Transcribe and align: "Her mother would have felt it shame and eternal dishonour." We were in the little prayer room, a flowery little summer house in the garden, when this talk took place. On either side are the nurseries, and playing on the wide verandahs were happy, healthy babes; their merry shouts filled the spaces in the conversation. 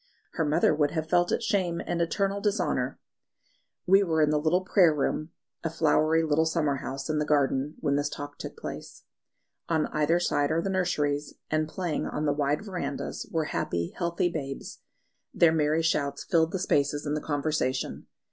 "Her 0.33 0.43
mother 0.45 0.73
would 0.73 0.89
have 0.89 1.07
felt 1.07 1.31
it 1.31 1.43
shame 1.43 1.79
and 1.85 2.01
eternal 2.01 2.41
dishonour." 2.41 2.97
We 3.85 4.01
were 4.01 4.19
in 4.23 4.31
the 4.31 4.39
little 4.39 4.61
prayer 4.65 4.91
room, 4.95 5.29
a 5.63 5.69
flowery 5.69 6.23
little 6.23 6.47
summer 6.47 6.77
house 6.77 7.07
in 7.07 7.19
the 7.19 7.23
garden, 7.23 7.75
when 7.81 7.97
this 7.97 8.09
talk 8.09 8.39
took 8.39 8.57
place. 8.57 9.03
On 9.69 9.85
either 9.93 10.19
side 10.19 10.49
are 10.49 10.59
the 10.59 10.71
nurseries, 10.71 11.35
and 11.51 11.69
playing 11.69 12.07
on 12.07 12.25
the 12.25 12.33
wide 12.33 12.65
verandahs 12.65 13.27
were 13.29 13.45
happy, 13.53 13.93
healthy 13.95 14.27
babes; 14.27 14.79
their 15.35 15.53
merry 15.53 15.83
shouts 15.83 16.23
filled 16.23 16.51
the 16.51 16.57
spaces 16.57 17.05
in 17.05 17.13
the 17.13 17.21
conversation. 17.21 18.07